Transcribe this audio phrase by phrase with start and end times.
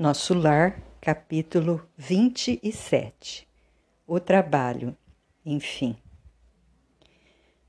[0.00, 3.48] Nosso Lar, capítulo 27
[4.06, 4.96] O trabalho,
[5.44, 5.96] enfim.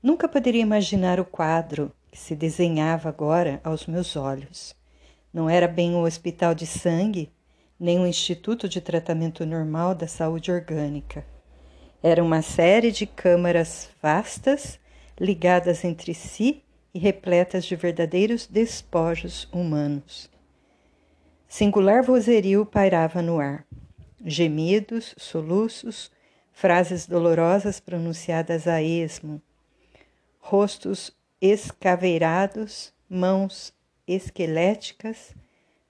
[0.00, 4.76] Nunca poderia imaginar o quadro que se desenhava agora aos meus olhos.
[5.34, 7.32] Não era bem um hospital de sangue,
[7.80, 11.26] nem um instituto de tratamento normal da saúde orgânica.
[12.00, 14.78] Era uma série de câmaras vastas,
[15.18, 16.62] ligadas entre si
[16.94, 20.29] e repletas de verdadeiros despojos humanos.
[21.52, 23.66] Singular vozerio pairava no ar.
[24.24, 26.08] Gemidos, soluços,
[26.52, 29.42] frases dolorosas pronunciadas a esmo,
[30.38, 31.10] rostos
[31.40, 33.74] escaveirados, mãos
[34.06, 35.34] esqueléticas,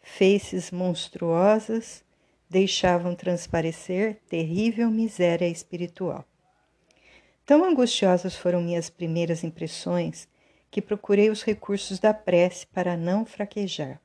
[0.00, 2.02] faces monstruosas
[2.48, 6.24] deixavam transparecer terrível miséria espiritual.
[7.44, 10.26] Tão angustiosas foram minhas primeiras impressões
[10.70, 14.00] que procurei os recursos da prece para não fraquejar.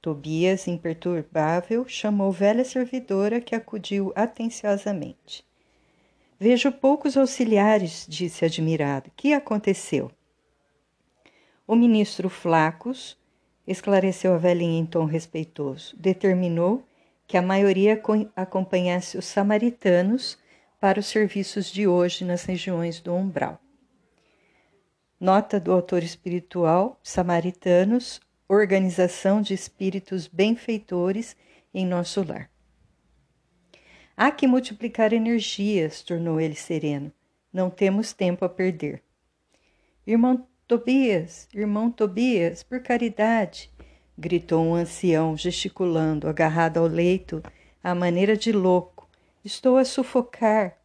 [0.00, 5.44] Tobias, imperturbável, chamou velha servidora que acudiu atenciosamente.
[6.38, 9.10] Vejo poucos auxiliares, disse admirado.
[9.16, 10.10] Que aconteceu?
[11.66, 13.18] O ministro Flacos,
[13.66, 16.82] esclareceu a velhinha em tom respeitoso, determinou
[17.26, 18.00] que a maioria
[18.34, 20.38] acompanhasse os samaritanos
[20.80, 23.60] para os serviços de hoje nas regiões do umbral.
[25.20, 31.36] Nota do autor espiritual: Samaritanos, organização de espíritos benfeitores
[31.74, 32.50] em nosso lar.
[34.16, 37.12] Há que multiplicar energias, tornou ele sereno.
[37.52, 39.02] Não temos tempo a perder.
[40.06, 43.70] Irmão Tobias, irmão Tobias, por caridade,
[44.18, 47.42] gritou um ancião, gesticulando, agarrado ao leito,
[47.82, 49.08] à maneira de louco.
[49.44, 50.76] Estou a sufocar.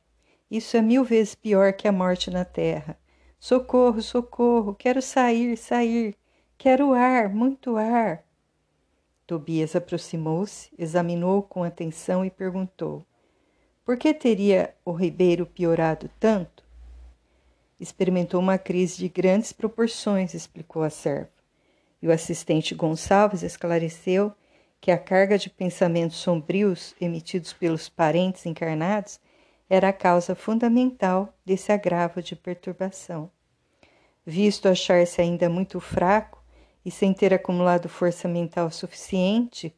[0.51, 2.97] Isso é mil vezes pior que a morte na terra.
[3.39, 6.15] Socorro, socorro, quero sair, sair.
[6.57, 8.23] Quero ar, muito ar.
[9.25, 13.05] Tobias aproximou-se, examinou com atenção e perguntou:
[13.85, 16.63] Por que teria o ribeiro piorado tanto?
[17.79, 21.29] Experimentou uma crise de grandes proporções, explicou a serva.
[22.01, 24.33] E o assistente Gonçalves esclareceu
[24.79, 29.17] que a carga de pensamentos sombrios emitidos pelos parentes encarnados
[29.69, 33.31] era a causa fundamental desse agravo de perturbação.
[34.25, 36.42] Visto achar-se ainda muito fraco,
[36.85, 39.73] e sem ter acumulado força mental suficiente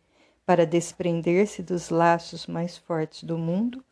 [0.46, 3.84] para desprender-se dos laços mais fortes do mundo,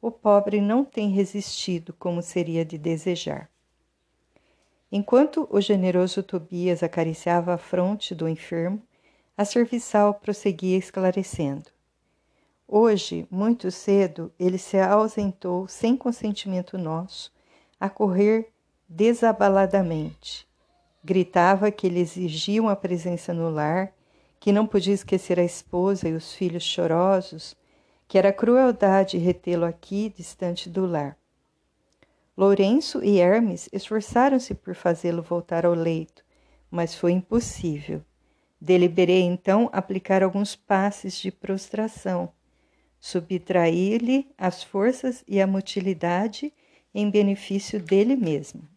[0.00, 3.48] o pobre não tem resistido como seria de desejar.
[4.90, 8.82] Enquanto o generoso Tobias acariciava a fronte do enfermo,
[9.36, 11.70] a serviçal prosseguia esclarecendo.
[12.68, 17.32] Hoje, muito cedo, ele se ausentou sem consentimento nosso,
[17.80, 18.52] a correr
[18.88, 20.46] desabaladamente
[21.04, 23.92] Gritava que lhe exigiam a presença no lar,
[24.38, 27.56] que não podia esquecer a esposa e os filhos chorosos,
[28.06, 31.16] que era crueldade retê-lo aqui, distante do lar.
[32.36, 36.24] Lourenço e Hermes esforçaram-se por fazê-lo voltar ao leito,
[36.70, 38.02] mas foi impossível.
[38.60, 42.32] Deliberei então aplicar alguns passes de prostração,
[43.00, 46.52] subtrair-lhe as forças e a motilidade
[46.94, 48.68] em benefício dele mesmo.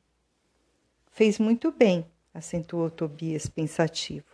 [1.11, 2.05] Fez muito bem,
[2.35, 4.25] acentuou Tobias pensativo.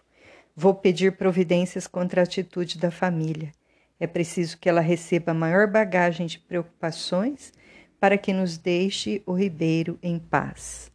[0.55, 3.51] Vou pedir providências contra a atitude da família.
[3.99, 7.53] É preciso que ela receba a maior bagagem de preocupações
[7.99, 10.91] para que nos deixe o ribeiro em paz.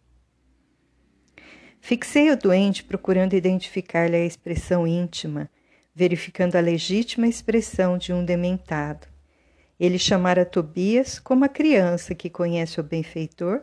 [1.80, 5.48] Fixei o doente procurando identificar-lhe a expressão íntima,
[5.94, 9.06] verificando a legítima expressão de um dementado.
[9.78, 13.62] Ele chamara Tobias como a criança que conhece o benfeitor,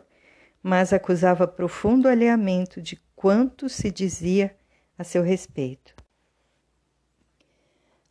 [0.62, 4.54] mas acusava profundo alheamento de quanto se dizia
[4.98, 5.94] a seu respeito.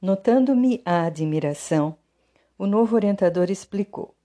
[0.02, 1.96] Notando-me a admiração,
[2.58, 4.16] o novo orientador explicou.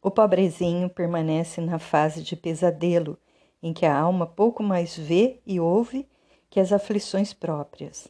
[0.00, 3.18] O pobrezinho permanece na fase de pesadelo,
[3.60, 6.08] em que a alma pouco mais vê e ouve
[6.48, 8.06] que as aflições próprias.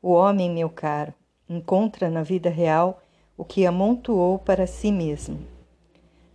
[0.00, 1.12] O homem, meu caro,
[1.48, 3.02] encontra na vida real
[3.36, 5.44] o que amontoou para si mesmo.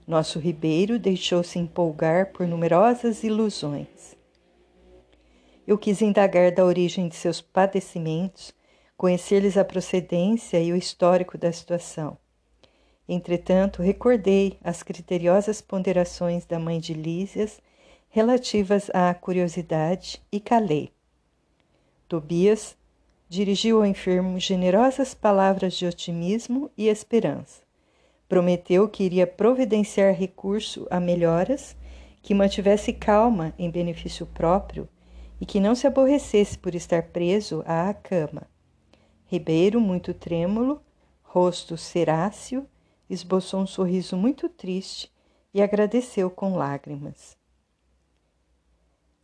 [0.05, 4.18] Nosso ribeiro deixou-se empolgar por numerosas ilusões.
[5.69, 8.51] Eu quis indagar da origem de seus padecimentos,
[8.97, 12.17] conhecer-lhes a procedência e o histórico da situação.
[13.07, 17.61] Entretanto, recordei as criteriosas ponderações da mãe de Lísias
[18.09, 20.91] relativas à curiosidade e calei.
[22.07, 22.75] Tobias
[23.29, 27.61] dirigiu ao enfermo generosas palavras de otimismo e esperança.
[28.27, 31.77] Prometeu que iria providenciar recurso a melhoras,
[32.23, 34.89] que mantivesse calma em benefício próprio
[35.39, 38.47] e que não se aborrecesse por estar preso à cama.
[39.25, 40.81] Ribeiro, muito trêmulo,
[41.21, 42.67] rosto ceráceo,
[43.09, 45.11] esboçou um sorriso muito triste
[45.53, 47.37] e agradeceu com lágrimas.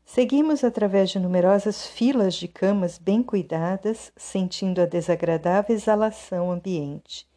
[0.05, 7.27] Seguimos através de numerosas filas de camas bem cuidadas, sentindo a desagradável exalação ambiente,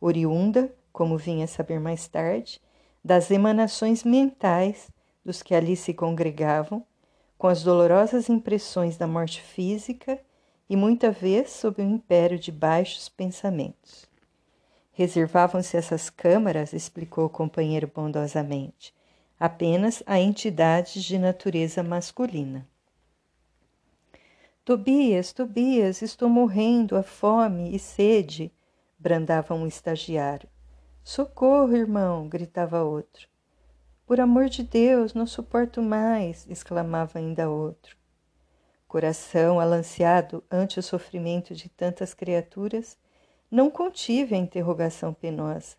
[0.00, 2.60] oriunda, como vinha saber mais tarde,
[3.04, 4.90] das emanações mentais
[5.22, 6.86] dos que ali se congregavam,
[7.36, 10.20] com as dolorosas impressões da morte física
[10.68, 14.06] e muita vez sob o império de baixos pensamentos.
[14.92, 18.94] Reservavam-se essas câmaras, explicou o companheiro bondosamente,
[19.38, 22.66] apenas a entidades de natureza masculina.
[24.64, 28.50] Tobias, Tobias, estou morrendo, a fome e sede,
[28.98, 30.48] brandava um estagiário.
[31.02, 33.28] Socorro, irmão, gritava outro.
[34.06, 37.96] Por amor de Deus, não suporto mais, exclamava ainda outro.
[38.86, 42.98] Coração alanceado ante o sofrimento de tantas criaturas,
[43.50, 45.76] não contive a interrogação penosa.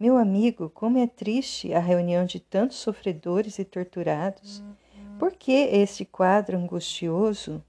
[0.00, 4.62] Meu amigo, como é triste a reunião de tantos sofredores e torturados.
[5.18, 7.62] Por que este quadro angustioso?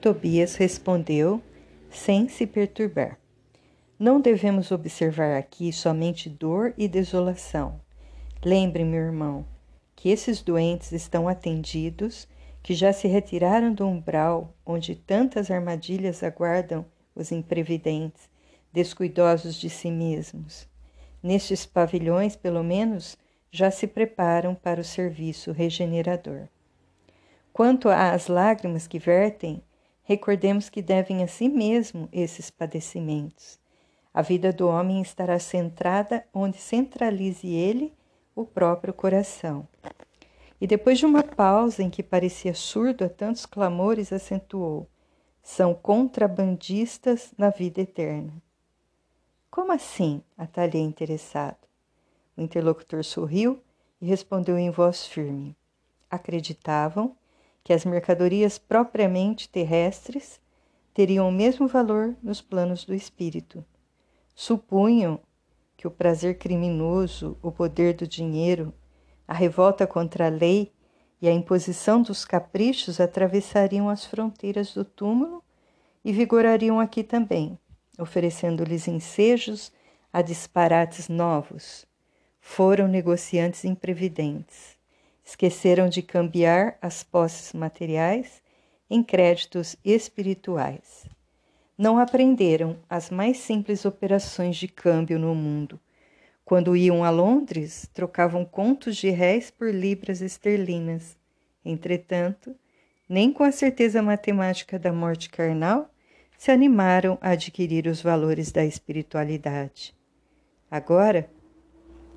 [0.00, 1.42] Tobias respondeu,
[1.90, 3.18] sem se perturbar.
[3.98, 7.80] Não devemos observar aqui somente dor e desolação.
[8.44, 9.44] Lembre, meu irmão,
[9.96, 12.28] que esses doentes estão atendidos,
[12.62, 18.30] que já se retiraram do umbral onde tantas armadilhas aguardam os imprevidentes
[18.72, 20.68] descuidosos de si mesmos.
[21.20, 23.18] Nestes pavilhões, pelo menos,
[23.50, 26.46] já se preparam para o serviço regenerador.
[27.52, 29.60] Quanto às lágrimas que vertem,
[30.04, 33.58] recordemos que devem a si mesmo esses padecimentos.
[34.12, 37.92] A vida do homem estará centrada onde centralize ele
[38.34, 39.66] o próprio coração.
[40.60, 44.88] E depois de uma pausa em que parecia surdo a tantos clamores, acentuou:
[45.42, 48.32] são contrabandistas na vida eterna.
[49.50, 50.22] Como assim?
[50.36, 51.66] atalhei interessado.
[52.36, 53.60] O interlocutor sorriu
[54.00, 55.56] e respondeu em voz firme.
[56.10, 57.16] Acreditavam
[57.64, 60.40] que as mercadorias propriamente terrestres
[60.94, 63.64] teriam o mesmo valor nos planos do espírito.
[64.40, 65.18] Supunham
[65.76, 68.72] que o prazer criminoso, o poder do dinheiro,
[69.26, 70.72] a revolta contra a lei
[71.20, 75.42] e a imposição dos caprichos atravessariam as fronteiras do túmulo
[76.04, 77.58] e vigorariam aqui também,
[77.98, 79.72] oferecendo-lhes ensejos
[80.12, 81.84] a disparates novos.
[82.40, 84.78] Foram negociantes imprevidentes.
[85.24, 88.40] Esqueceram de cambiar as posses materiais
[88.88, 91.17] em créditos espirituais.
[91.78, 95.78] Não aprenderam as mais simples operações de câmbio no mundo.
[96.44, 101.16] Quando iam a Londres, trocavam contos de réis por libras esterlinas.
[101.64, 102.56] Entretanto,
[103.08, 105.88] nem com a certeza matemática da morte carnal
[106.36, 109.94] se animaram a adquirir os valores da espiritualidade.
[110.68, 111.30] Agora,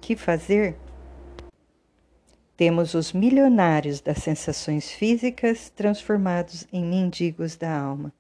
[0.02, 0.76] que fazer?
[2.58, 8.12] Temos os milionários das sensações físicas transformados em mendigos da alma.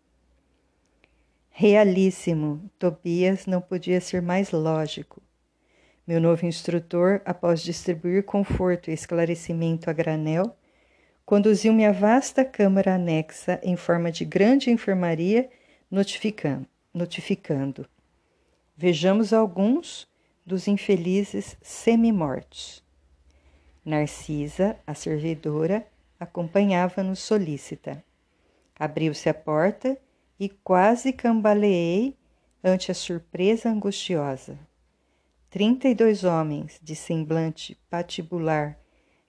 [1.53, 5.21] Realíssimo, Tobias não podia ser mais lógico.
[6.07, 10.57] Meu novo instrutor, após distribuir conforto e esclarecimento a granel,
[11.25, 15.49] conduziu-me à vasta câmara anexa em forma de grande enfermaria
[15.89, 17.87] notificando, notificando.
[18.75, 20.07] Vejamos alguns
[20.45, 22.81] dos infelizes semi-mortos.
[23.85, 25.85] Narcisa, a servidora,
[26.19, 28.03] acompanhava-nos solícita.
[28.79, 29.97] Abriu-se a porta
[30.41, 32.17] e quase cambaleei
[32.63, 34.57] ante a surpresa angustiosa.
[35.51, 38.79] Trinta e dois homens, de semblante patibular,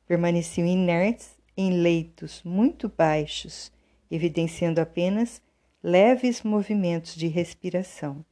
[0.07, 3.71] permaneciam inertes em leitos muito baixos,
[4.11, 5.43] evidenciando apenas
[5.83, 8.25] leves movimentos de respiração.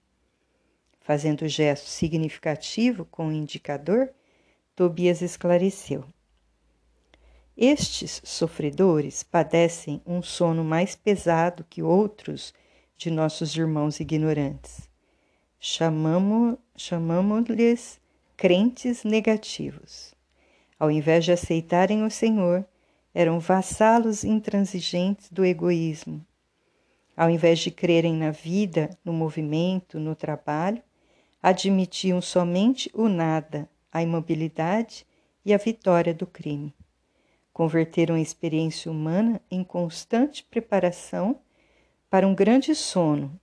[1.03, 4.11] Fazendo gesto significativo com o indicador,
[4.75, 6.07] Tobias esclareceu.
[7.55, 12.55] Estes sofredores padecem um sono mais pesado que outros
[13.01, 14.89] de nossos irmãos ignorantes.
[15.59, 17.99] Chamamos-lhes
[18.37, 20.15] crentes negativos.
[20.79, 22.63] Ao invés de aceitarem o Senhor,
[23.15, 26.23] eram vassalos intransigentes do egoísmo,
[27.17, 30.83] ao invés de crerem na vida, no movimento, no trabalho,
[31.43, 35.07] admitiam somente o nada, a imobilidade
[35.43, 36.75] e a vitória do crime.
[37.51, 41.41] Converteram a experiência humana em constante preparação
[42.11, 43.41] para um grande sono,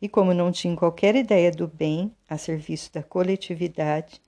[0.00, 4.22] e como não tinham qualquer ideia do bem a serviço da coletividade,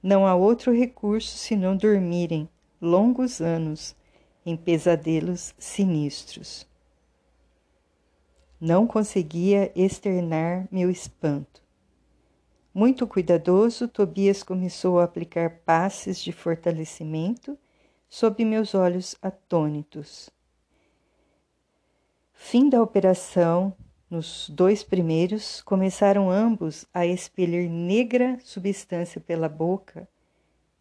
[0.00, 2.48] não há outro recurso senão dormirem
[2.80, 3.96] longos anos
[4.46, 6.64] em pesadelos sinistros.
[8.60, 11.60] Não conseguia externar meu espanto.
[12.72, 17.58] Muito cuidadoso, Tobias começou a aplicar passes de fortalecimento
[18.08, 20.33] sob meus olhos atônitos.
[22.36, 23.72] Fim da operação,
[24.10, 30.06] nos dois primeiros, começaram ambos a expelir negra substância pela boca,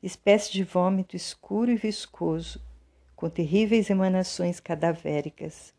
[0.01, 2.59] espécie de vômito escuro e viscoso,
[3.15, 5.73] com terríveis emanações cadavéricas.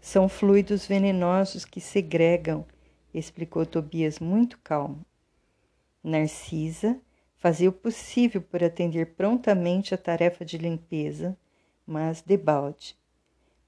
[0.00, 2.66] São fluidos venenosos que segregam,
[3.14, 5.04] explicou Tobias muito calmo.
[6.02, 7.00] Narcisa
[7.36, 11.36] fazia o possível por atender prontamente a tarefa de limpeza,
[11.86, 12.96] mas debalde.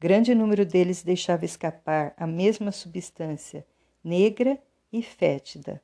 [0.00, 3.66] Grande número deles deixava escapar a mesma substância,
[4.02, 4.56] negra
[4.92, 5.82] e fétida.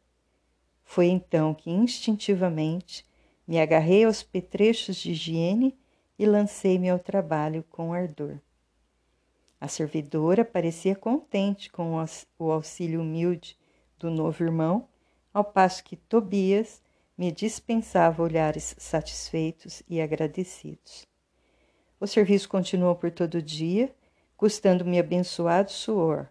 [0.84, 3.04] Foi então que instintivamente
[3.46, 5.76] me agarrei aos petrechos de higiene
[6.16, 8.38] e lancei-me ao trabalho com ardor.
[9.60, 11.96] A servidora parecia contente com
[12.38, 13.58] o auxílio humilde
[13.98, 14.86] do novo irmão,
[15.32, 16.80] ao passo que Tobias
[17.18, 21.06] me dispensava olhares satisfeitos e agradecidos.
[21.98, 23.92] O serviço continuou por todo o dia,
[24.44, 26.28] custando-me abençoado suor,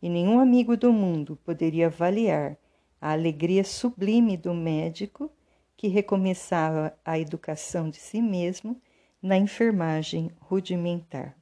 [0.00, 2.56] e nenhum amigo do mundo poderia avaliar
[3.00, 5.28] a alegria sublime do médico
[5.76, 8.80] que recomeçava a educação de si mesmo
[9.20, 11.36] na enfermagem rudimentar.